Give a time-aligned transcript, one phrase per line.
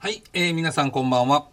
[0.00, 1.48] はい、えー、皆さんこんばんは。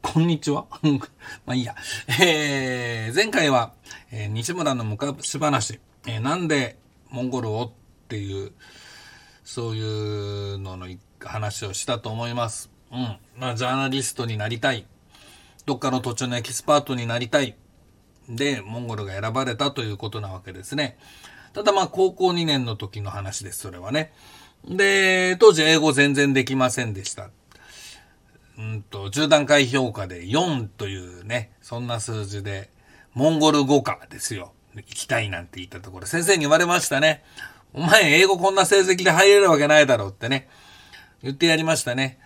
[0.00, 0.64] こんにちは。
[1.44, 1.76] まあいいや。
[2.18, 3.74] えー、前回は、
[4.10, 6.78] えー、西村の昔話、えー、なんで
[7.10, 8.52] モンゴルをっていう、
[9.44, 10.88] そういうのの
[11.20, 12.70] 話をしたと思います。
[12.90, 13.18] うん。
[13.36, 14.86] まあ、ジャーナリストになりたい。
[15.66, 17.54] どっかの土地のエキスパートになりたい。
[18.30, 20.96] で、モンゴルが選ばれたということなわけですね。
[21.52, 24.14] ただまあ、高校2年の時の話です、それはね。
[24.66, 27.28] で、当時英語全然できませんでした。
[28.58, 32.70] うんと、10段階評価で4というね、そんな数字で、
[33.12, 34.52] モンゴル語科ですよ。
[34.76, 37.24] 行きたいなんて言ったところ、先生に言われましたね。
[37.72, 40.48] お前、英語こんな成績で入れるわけないだろうってね。
[41.22, 42.18] 言ってやりましたね。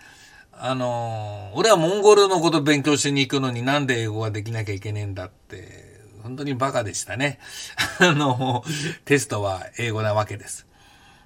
[0.51, 7.39] あのー、俺はモンゴルのこと勉強しに行くのになんで英語ができなきゃいけねえんだって、本当にバカでしたね。
[7.99, 8.63] あの、
[9.05, 10.67] テストは英語なわけです。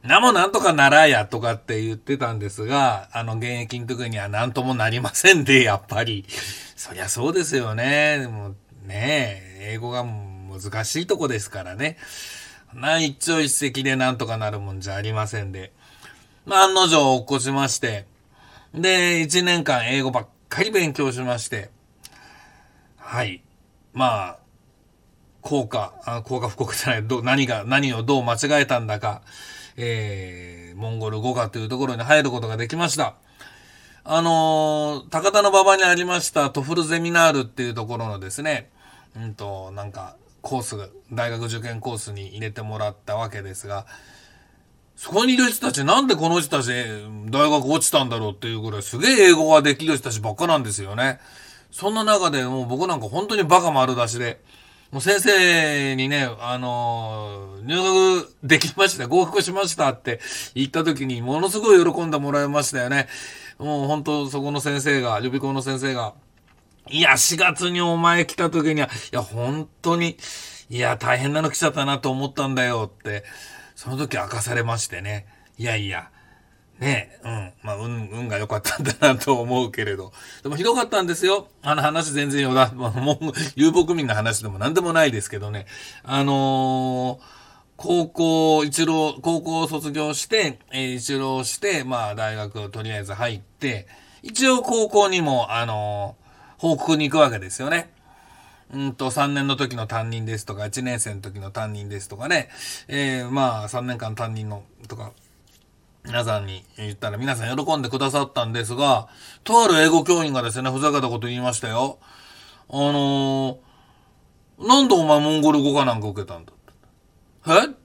[0.04, 6.26] なもなんとかならやとかって言ってたんですが、あの現役の時には何ともなりませんで、やっぱり。
[6.76, 8.20] そりゃそうですよね。
[8.20, 11.98] でもね英語が難しいとこですからね。
[12.74, 15.72] な一朝一夕でなんとかなるもんじゃありませんで。
[16.46, 18.06] まあ、案の定起こしまして。
[18.74, 21.70] で、一年間英語ばっかり勉強しまして。
[22.98, 23.42] はい。
[23.94, 24.40] まあ、
[25.42, 25.94] 効果、
[26.26, 29.22] 効果不国じゃない、ど何が、何をどう間違えたんだか。
[29.78, 33.16] えー、モンゴル語科というところに入ることができました。
[34.06, 38.70] あのー、高田の馬場にありましたトフルゼミナールっていうところのですね、
[39.16, 43.86] うんと、なんか、コース、大学受験コースに入れてもらったわけですが、
[44.96, 46.72] そこにいる人たちなんでこの人たち
[47.30, 51.20] 大学落ちたんだろうっていうぐらいすげえ英語ができる人たちばっかなんですよね。
[51.72, 54.40] そんな中でもう僕なんか本当にバカ丸出しで、
[54.94, 60.20] もう先生にね、あのー、入学できました、合格しましたって
[60.54, 63.08] 言った時にものすごい喜んでもらいましたよね。
[63.58, 66.14] もう本当そこの先生が、予備校の先生が、
[66.92, 70.16] いや、4月にお前来た時には、いや、本当に、
[70.70, 73.24] いや、大変なの来ちゃったなと思ったんだよって、
[73.74, 75.26] その時明かされましてね。
[75.58, 76.12] いやいや、
[76.84, 77.54] ねえ、うん。
[77.64, 80.12] まあ、運、運が良かったんだなと思うけれど。
[80.44, 81.48] でもひどかったんですよ。
[81.62, 85.66] あの話全然よだ、まあ、もう、遊牧民の話でも何でもないですけどね。
[86.04, 87.44] あのー、
[87.78, 93.88] 高校、一浪、高校を卒業して、えー、一浪して、まあ、大学をとりあえず入って、
[94.22, 97.94] 一応高校にも、あのー、報告に行くわけですよね。
[98.74, 102.50] うんと、3年の時の担任ですとか、1年生の時の担任ですとかね。
[102.88, 105.14] えー、まあ、3年間担任の、とか、
[106.06, 109.08] 皆さんに言ったら皆さん喜んでくださったんですが、
[109.44, 111.98] とある英語教員がですね、ふざけたこと言いましたよ。
[112.70, 117.62] あのー、なんでお前モンゴル語かなんか受けたんだって。
[117.64, 117.66] え？
[117.68, 117.84] って。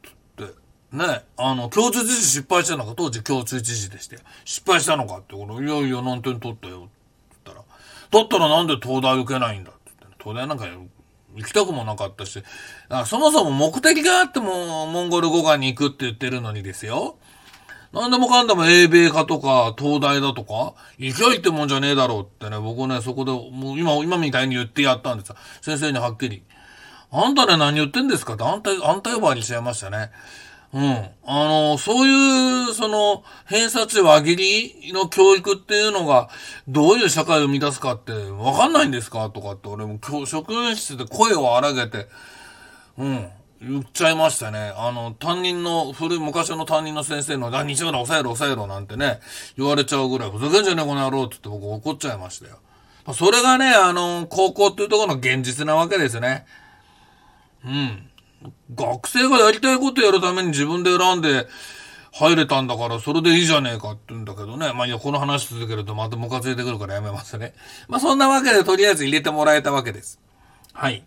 [0.90, 4.18] ね、あの、共通知事失敗したのか、当時共通知事でして。
[4.44, 6.76] 失敗したのかって、この、いやいや、何点取ったよ。
[6.76, 6.88] って
[7.44, 10.66] 言ったら、だったらなんで東大受けないんだって言って、東大なんか
[11.36, 12.42] 行きたくもなかったし、
[13.06, 17.18] そもそも目的があってもモンゴル語学に行くって言ってるのにですよ。
[17.92, 25.36] 何でもかんでも英米化とか東大だとか、行きゃいってもんじゃねえだろうってね、僕ね、そこで、もう今、今みたいに言ってやったんですよ。
[25.62, 26.42] 先生にはっきり。
[27.10, 28.34] あんたね、何言ってんですか？
[28.34, 30.10] って、あんた、あんた呼ばわりしちゃいましたね。
[30.74, 30.82] うん。
[31.24, 34.36] あの、そういう、その、偏差値輪切
[34.82, 36.28] りの教育っていうのが、
[36.68, 39.30] どういう社会を生み出すかって、わかんないんですか？
[39.30, 42.08] とかって、俺も教職員室で声を荒げて、
[42.98, 43.30] うん。
[43.60, 44.72] 言っちゃいましたね。
[44.76, 49.20] あの、担任の、古い昔の担任の先生の、あ、西村抑えろ抑えろなんてね、
[49.56, 52.58] 言われちゃうぐらい、ふざけんじゃねえこの野郎って言って僕怒っちゃいましたよ。
[53.14, 56.46] それがね、あの、高校っていうところの現実なわけですね。
[57.64, 58.10] うん。
[58.74, 61.48] 学生がやりたいことやるために自分で選んで
[62.12, 64.72] 入れたんだから、それでいいじゃねえかって言うんだけどね。
[64.72, 67.54] まあいや、この話続けるとまたムカついてくるからやめますね。
[67.88, 70.20] まあそんなわけでとりあえず入れてもらえたわけです。
[70.72, 71.04] はい。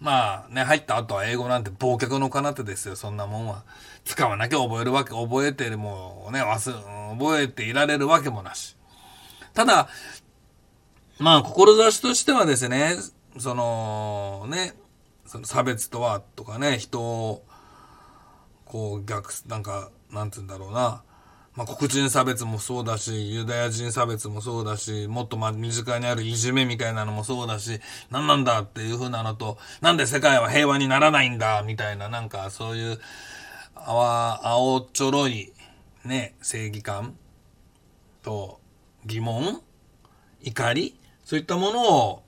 [0.00, 3.64] まあね、入った後は英語なんて忘却の彼方ですよ、そんなもんは。
[4.04, 8.76] 使わなきゃ覚えるわけ、覚えてるもね、忘、覚えていられるわけもなし。
[9.54, 9.88] ただ、
[11.18, 12.96] まあ、志としてはですね、
[13.38, 14.74] その、ね、
[15.24, 17.44] その差別とは、とかね、人を、
[18.64, 21.02] こう逆、なんか、なんて言うんだろうな。
[21.56, 27.80] まあ、黒人差別もそうだし、ユダヤ人差別もそうだし、もっとま身近にあるいじめみたいなのもそうだし、
[28.10, 33.00] 何なんだっていう風なのと、なんで世界は平和にならないんだみたいな、なんかそういう、
[33.74, 35.54] あわ、青ちょろい、
[36.04, 37.16] ね、正義感
[38.22, 38.60] と
[39.06, 39.62] 疑問
[40.42, 42.22] 怒りそういったものを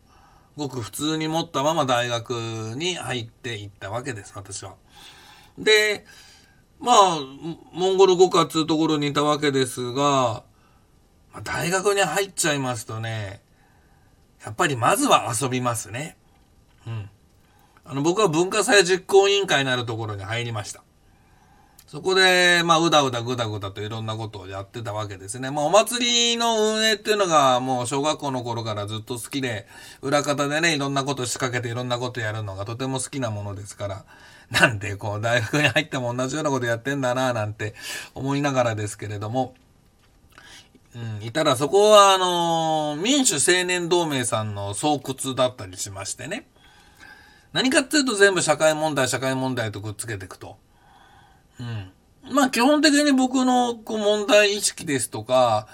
[0.57, 2.33] ごく普通に持ったまま大学
[2.77, 4.75] に入っていったわけです、私は。
[5.59, 6.05] で、
[6.81, 7.19] まあ、
[7.73, 10.45] モンゴル語科っていうところにいたわけですが、
[11.43, 13.41] 大学に入っちゃいますとね、
[14.45, 16.17] やっぱりまずは遊びますね。
[16.87, 17.11] うん。
[17.85, 20.83] あの、僕は文化祭実行委員会になるところに入りました。
[21.89, 25.51] そこで、まあ、うだうだぐだぐだといろんなことをやってたわけですね。
[25.51, 29.67] まあ、お祭りの運営っていうのがもう小学校の頃からずっと好きで、
[30.03, 34.05] 裏方でね、いろんなこと仕掛けていろんなことやるのがとても好きなものですから、
[34.51, 37.75] なんでこう大学に入っても同じようなことやってんだなぁなんて
[38.15, 39.55] 思いながらですけれども、
[40.95, 46.49] うん、いたらそこはあの、民主青年同盟さんの巣窟だったりしましてね。
[47.53, 50.57] 何かっていうと全部社会問題、社会問題とくっつけていくと。
[51.61, 51.93] うん。
[52.35, 55.69] まあ基本的に僕のこう問題意識ですとか、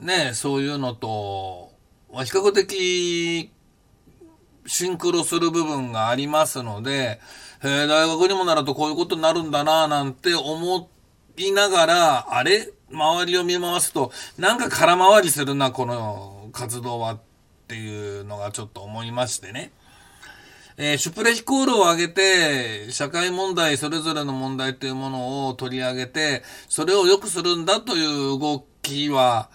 [0.00, 1.72] ね、そういうのと、
[2.10, 3.50] 比較的
[4.68, 7.20] シンクロする部分がありますので、
[7.64, 10.88] え大学にもなるとこういうことになるんだななんて思
[11.36, 12.72] いながら、あれ？
[12.90, 17.20] 周りを見回すと、なんか空回りするな、この活動はっ
[17.66, 19.72] ていうのがちょっと思いましてね。
[20.78, 29.50] えー、シュプレヒコールを上げて、社会問題、それぞれの問題というものを取り上げて、それを良くするんだという動きは、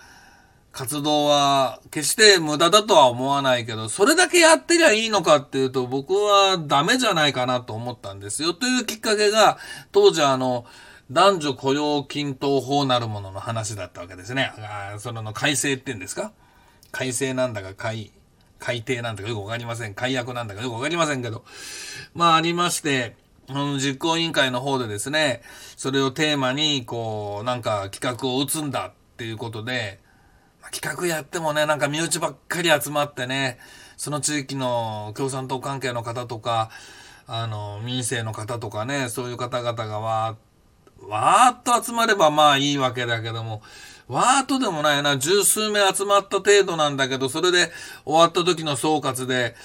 [0.73, 8.55] 活動は決して無駄だとは思わないけど、それだけやってりゃいいのかっていうと、僕はダメじゃないかなと思ったんですよ。
[8.55, 9.59] というきっかけが、
[9.91, 10.65] 当時あの、
[11.11, 14.51] 男女雇用均等法なるものの話だったわけですね。
[14.57, 16.31] あそのの改正って言うんですか？
[16.91, 18.11] 改正なんだか改、
[18.57, 19.93] 改定なんだかよくわかりません。
[19.93, 21.43] 解約なんだかよくわかりませんけど。
[22.15, 23.15] まあありまして、
[23.47, 25.43] の実行委員会の方でですね、
[25.77, 29.99] それをテーマに、こう、なんか企画を打つんだっていうことで、
[30.71, 33.59] 企画やってもね、なんか身内ばっかり集まってね、
[33.97, 36.69] その地域の共産党関係の方とか、
[37.27, 40.53] あの、民政の方とかね、そういう方々がわー
[41.07, 43.61] わーっと集まればまあいいわけだけども、
[44.07, 47.71] わーっとでもないな、十数名集まった程度なんだけど、それで
[48.05, 49.55] 終わった時の総括で、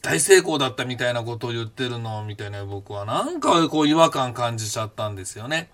[0.00, 5.70] 大成功だったみたいなことを言ってるのみたいな僕はなんかこう違和感感じちゃったんですよね。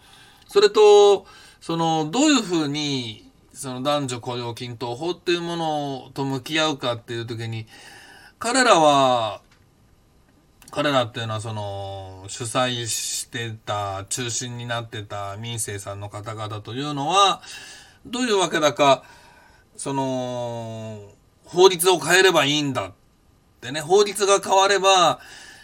[0.49, 1.27] それと、
[1.61, 3.28] その、どういうふうに、
[3.59, 7.67] その男女雇用均等法っていうものと向き合うかっていう時に、
[8.39, 9.43] 彼らは、
[10.71, 17.43] 彼らっていうのはその、主催してた、中心になってた民政さんの方々というのは、
[18.07, 19.03] どういうわけだか、
[19.77, 21.01] その、
[21.45, 22.93] 法律を変えればいいんだっ
[23.61, 25.19] てね、法律が変われば、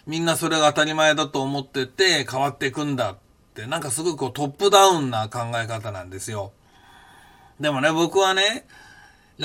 [0.08, 3.16] みんなそれが当たり前だと思ってて変わっていくんだっ
[3.54, 6.50] て、なんかすごいこうトップダウンな考え方なんですよ。
[7.61, 8.66] でもね、僕はね、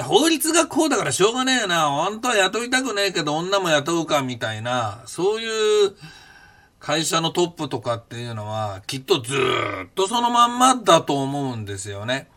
[0.04, 5.96] 法律がこうだからしょうがねえな、本当は雇いたくねえけど女も雇うかみたいな、そういう
[6.80, 12.28] 会社のトップとかっていうのは、きっとずっとそのまんまだと思うんですよね。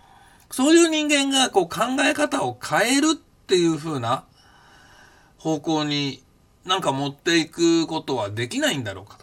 [0.51, 4.25] そういう人間がこう考え方を変えるっていう風な
[5.39, 6.23] 方向に
[6.67, 9.22] なんか持っていくことはできないんだろうか。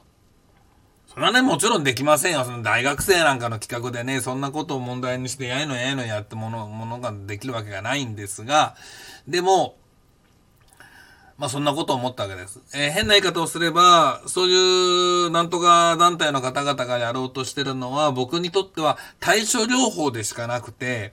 [1.19, 2.45] それはね、もちろんできませんよ。
[2.45, 8.77] その大学生なんかの企画でね、そんなことを問題にして、やいのやいのやってもの、ものができるわけがないんですが、
[9.27, 9.75] でも、
[11.37, 12.61] まあそんなことを思ったわけです。
[12.73, 21.11] えー、変な言い方をすれば、そういうなんとか団体の方々がやろうとしてるのは、僕にとっては対処療法でしかなくて、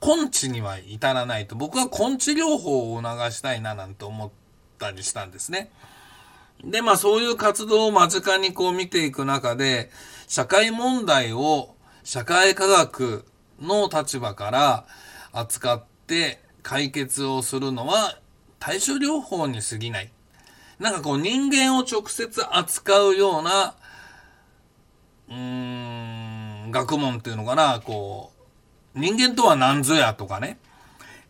[0.00, 1.56] 根治には至らないと。
[1.56, 4.30] 僕は根治療法を促したいななんて思っ
[4.78, 5.70] たりしたんですね。
[6.64, 9.90] で、まあそういう活動を間近にこう見ていく中で、
[10.28, 11.74] 社会問題を
[12.04, 13.24] 社会科学
[13.60, 14.86] の立場から
[15.32, 18.18] 扱って解決をするのは
[18.58, 20.12] 対処療法に過ぎない。
[20.78, 23.74] なんかこう人間を直接扱うような、
[25.28, 25.36] うー
[26.66, 28.32] ん、学問っていうのかな、こ
[28.94, 30.58] う、人間とは何ぞやとかね。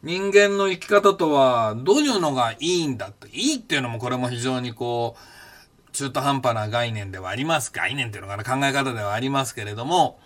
[0.03, 3.29] 人間の生き方とはどういうのがいいんだって。
[3.29, 7.71] いいっていうのもこれも非常にこう、中途半端な概念ではあります。
[7.73, 10.19] 概念っていうのかな考え方ではありますけれども、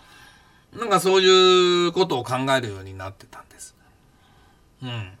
[0.73, 3.75] なんかそういうことを考えるようになってたんです。
[4.81, 5.11] うん。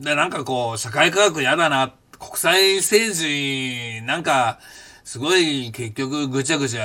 [0.00, 1.94] で、なんかこう、社会科学嫌だな。
[2.18, 4.58] 国際政治、なんか、
[5.04, 6.82] すごい結局ぐちゃぐちゃ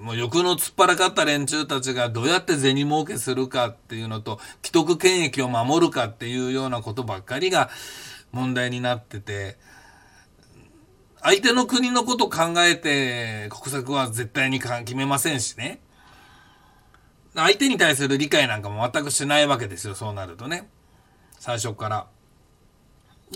[0.00, 7.70] もう欲の突っ張らかった連中たちがどうやって銭儲けするかっていうのと、既得権益を守るかっていうようなことばっかりが
[8.32, 9.58] 問題になってて、
[11.22, 15.80] 相手の国のこと考えて国策は絶対に決めませんしね。
[17.34, 20.68] 相手に対する理解なんかも全くしないわけですよ、そうなるとね。
[21.38, 22.06] 最初から。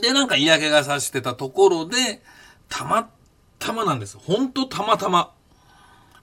[0.00, 2.22] で、なんか嫌気がさしてたところで、
[2.68, 3.10] たま
[3.58, 4.18] たまなんです。
[4.18, 5.32] ほんとたまたま。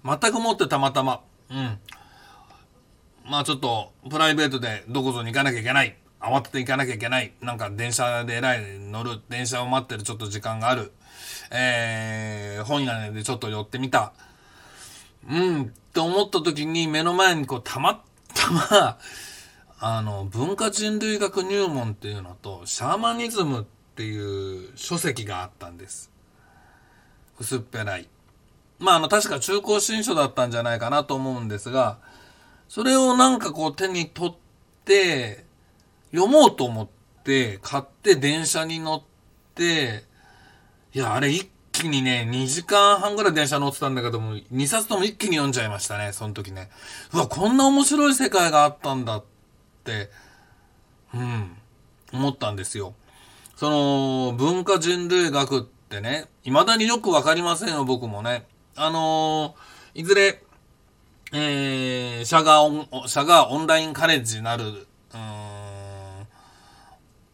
[0.04, 1.22] 全くもってたまたま。
[1.50, 1.80] うん。
[3.26, 5.98] まあちょっとプライベートでどこぞに行かなきゃいけない。
[6.20, 7.34] 慌てて行かなきゃいけない。
[7.42, 9.22] なんか電車で偉い乗る。
[9.30, 10.92] 電車を待ってるちょっと時間がある。
[11.52, 14.14] えー、本屋でちょっと寄ってみた。
[15.30, 18.04] うん、って思った時に目の前にこうたま
[18.34, 18.98] たま、
[19.80, 23.66] あの、文化人類学入門っていうのと、シャーマニズムっ
[23.96, 26.12] ていう書籍があったんです。
[27.40, 28.08] 薄っぺらい。
[28.82, 32.00] まあ、あの、確か中高新書だったんじゃないかなと思うんですが、
[32.68, 34.36] それをなんかこう手に取っ
[34.86, 35.46] て、
[36.12, 36.88] 読もうと思っ
[37.24, 39.04] て、買って電車に乗っ
[39.56, 40.04] て、
[40.94, 46.70] いや、あれ一気にね、2時間半ぐらい電車乗ってたんだけども、2冊とも一気に読んじゃいましたね、その時ね。
[47.14, 49.24] うわ、こんな面白い世界があったんだっ
[49.84, 50.10] て、
[51.14, 51.56] うん、
[52.14, 52.96] 思ったんですよ。
[53.56, 58.48] その、文化人類学ってね、未だによくわかりませんよ、僕もね。
[58.84, 60.42] あのー、いずれ、
[61.34, 65.42] えー、社がオン、社がオンラインカレッジなる、うん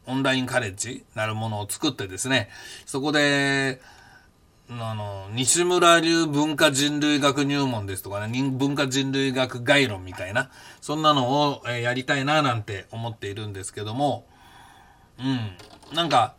[0.07, 2.49] オンラインカレッジなるものを作ってですね、
[2.85, 3.79] そこで、
[4.69, 10.49] あの、西村流文化人類学入門ですとかね、文化人類学概論みたいな、
[10.81, 14.25] そんなのを、やりたいななんて思っているんですけども、
[15.19, 16.35] うん、なんか、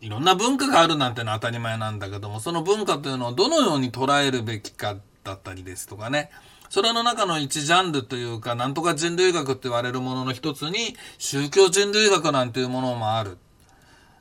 [0.00, 6.30] いろんな文化があるなんてのは当たり前なんだけども、その文化というのをどのように捉えるべきかだったりですとかね、
[6.68, 13.38] それの中の一ジャンルというか、なんとか人類学って言われるものの一つに、宗教人類学なんていうものもある。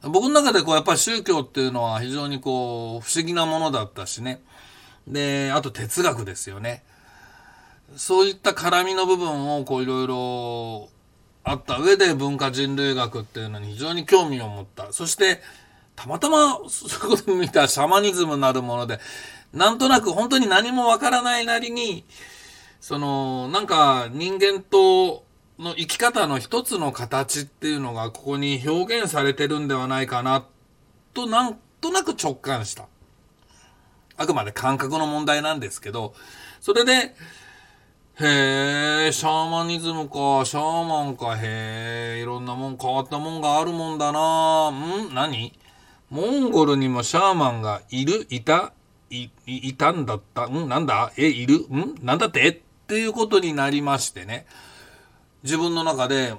[0.03, 4.41] 僕の中でこう、やっぱり宗教っていうのは非常にこう、不思議なものだったしね。
[5.07, 6.83] で、あと哲学ですよね。
[7.95, 10.89] そういった絡みの部分をこう、いろいろ
[11.43, 14.93] あった上で文化人類学っていうのに非常に興味を持った。
[14.93, 15.41] そして、
[15.95, 18.99] たまたまそういうことを見たシャマニズムなるもので、
[19.53, 22.03] なんとなく本当に何もわからないなりに、
[22.81, 25.25] その、なんか人間と
[25.57, 30.45] の生き方の一つの形っていうのがここに表現されてるんではないかな、
[31.13, 32.87] となんとなく直感した。
[34.17, 36.13] あくまで感覚の問題なんですけど、
[36.59, 37.15] それで、
[38.17, 44.69] へえ、シャーマニズムか、シャーマンか、へえ、いろんなもん変わったもんがあるもんだな。
[44.71, 45.13] ん？
[45.13, 45.53] 何？
[46.15, 48.71] モンゴルにもシャーマンがいるいた
[49.09, 50.47] い、いたんだった。
[50.47, 51.11] んなんだ？
[51.17, 51.67] え、いる？
[51.67, 52.47] んなんだって？
[52.47, 52.53] っ
[52.87, 54.45] ていうことになりましてね、
[55.43, 56.33] 自分の中で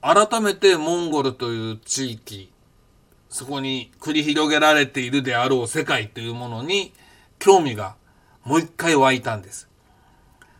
[0.00, 2.52] 改めてモンゴルという地域、
[3.28, 6.92] そこに繰り広げられているであろう世界というものに
[7.40, 7.96] 興味が
[8.44, 9.68] もう一回湧いたんです。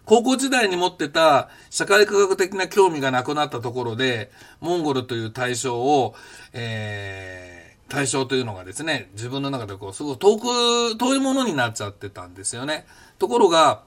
[0.04, 6.16] 高校時代に持ってた社会科学的な興味がなくなったところで、モンゴルという対象を、
[6.52, 7.61] えー、
[7.92, 12.86] 対象というのがですね、自分の中でこう、すごく遠く、遠いものになっちゃってたんですよね。
[13.18, 13.82] ところが、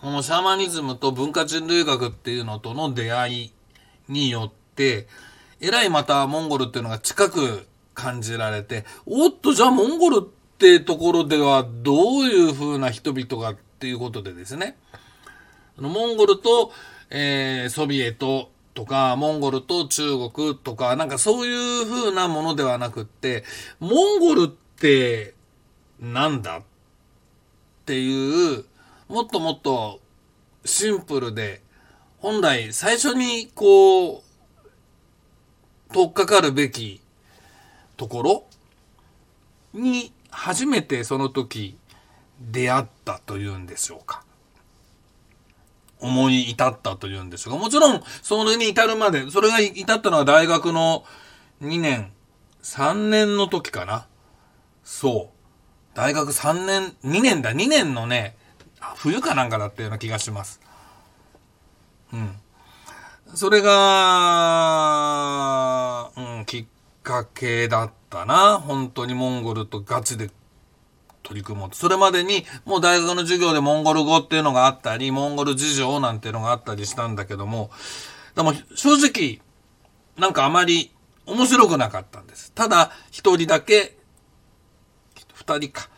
[0.00, 3.52] このシャーマニズムと文化人類学っていうのとの出会い
[4.08, 5.08] によって、
[5.60, 10.28] えらいまたモンゴルっていうのが近く感じられて、おっと、じゃあモンゴルっ
[10.58, 14.76] てところではどういう風な人々がっていうことでですね、
[15.76, 16.70] モンゴルと、
[17.10, 23.42] えー、ソビエトとか、モンゴルと中国とか、なんかそういう風なものではなくって、
[23.80, 25.32] モンゴルって
[25.98, 26.62] なんだっ
[27.86, 28.66] ていう
[29.08, 30.00] もっともっと
[30.66, 31.62] シンプルで、
[32.18, 34.22] 本来最初にこう、
[35.94, 37.00] 取っかかるべき
[37.96, 38.44] ところ
[39.72, 41.78] に初めてその時
[42.38, 44.25] 出会ったというんでしょうか。
[46.00, 47.60] 思い至ったというんでしょうか。
[47.60, 51.04] もちろん、それに至るまで、それが至ったのは大学の
[51.62, 52.12] 2年、
[52.62, 54.06] 3年の時かな。
[54.84, 55.36] そう。
[55.94, 58.36] 大学3年、2年だ、2年のね、
[58.96, 60.60] 冬かなんかだったような気がします。
[62.12, 62.36] うん。
[63.34, 63.72] それが、
[66.16, 66.66] うん、きっ
[67.02, 68.58] かけだったな。
[68.60, 70.30] 本当にモンゴルとガチで
[71.26, 71.76] 取り組もうと。
[71.76, 77.70] それまでにもう大学の授業でモンゴル語っていうのがあったり、モンゴル事情なんていうのがあったりしたんだけども、
[78.36, 79.40] でも正直、
[80.16, 80.92] なんかあまり
[81.26, 82.52] 面白くなかったんです。
[82.52, 83.96] ただ、一人だけ、
[85.34, 85.88] 二人か、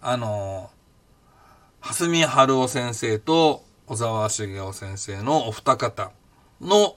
[0.00, 0.70] あの
[1.80, 6.12] 蓮見春夫先生と小沢茂雄先生のお二方
[6.60, 6.96] の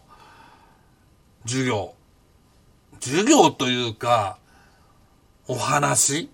[1.44, 1.96] 授業。
[3.00, 4.38] 授業というか、
[5.48, 6.30] お話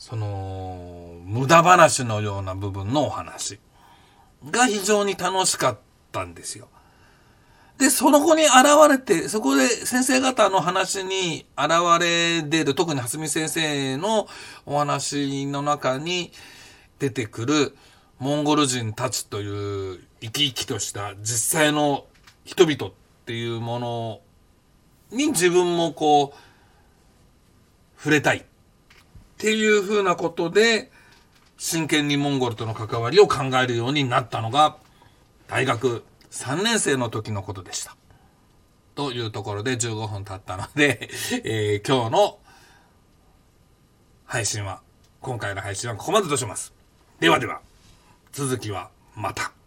[0.00, 3.60] その、無駄話のような部分のお話
[4.50, 5.78] が非常に楽しかっ
[6.10, 6.68] たんですよ。
[7.76, 8.54] で、その子に現
[8.88, 14.26] れて、そこで先生方の話に現れ出る、特に蓮見先生の
[14.64, 16.32] お話の中に、
[16.98, 17.76] 出てくる
[18.18, 22.04] モンゴル人たちという生き生きとした実際の
[22.44, 22.92] 人々っ
[23.24, 24.20] ていうもの
[25.10, 26.38] に自分もこう、
[27.98, 28.46] 触れたい
[29.40, 30.90] っていうふうなことで、
[31.56, 34.76] 真剣にモンゴルとの関わりを考えるようになったのが、
[35.48, 37.96] 大学3年生の時のことでした。
[38.94, 41.08] というところで15分経ったので、
[41.44, 42.38] えー、今日の
[44.26, 44.82] 配信は、
[45.22, 46.74] 今回の配信はここまでとします。
[47.18, 47.62] ではでは、
[48.32, 49.59] 続きはまた。